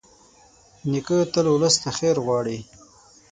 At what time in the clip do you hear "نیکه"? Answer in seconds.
0.89-1.17